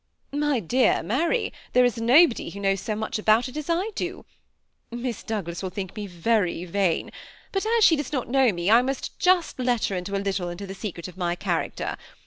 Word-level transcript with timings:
^Mj 0.33 0.67
dear 0.67 1.03
Mary, 1.03 1.53
there 1.73 1.85
is 1.85 2.01
nobody 2.01 2.49
who 2.49 2.59
knows 2.59 2.81
so 2.81 2.95
much 2.95 3.19
about 3.19 3.47
it 3.47 3.55
as 3.55 3.69
I 3.69 3.91
do. 3.93 4.25
Miss 4.89 5.21
Douglas 5.21 5.61
will 5.61 5.69
think 5.69 5.95
me 5.95 6.07
very 6.07 6.65
vain, 6.65 7.11
but 7.51 7.67
as 7.77 7.83
she 7.83 7.95
does 7.95 8.11
not 8.11 8.27
know 8.27 8.51
me, 8.51 8.71
I 8.71 8.81
must 8.81 9.19
just 9.19 9.59
let 9.59 9.85
her 9.85 9.95
a 9.95 9.99
little 10.01 10.49
into 10.49 10.65
the 10.65 10.73
secret 10.73 11.07
of 11.07 11.17
my 11.17 11.35
character. 11.35 11.97